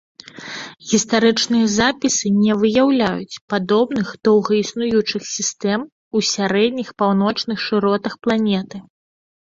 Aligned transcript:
Гістарычныя 0.91 1.65
запісы 1.73 2.31
не 2.45 2.53
выяўляюць 2.63 3.41
падобных 3.55 4.07
доўга 4.29 4.51
існуючых 4.63 5.29
сістэм 5.35 5.85
у 6.15 6.23
сярэдніх 6.33 6.89
паўночных 7.03 7.57
шыротах 7.67 8.13
планеты. 8.27 8.77